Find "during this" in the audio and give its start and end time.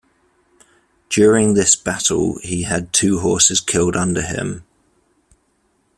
1.11-1.75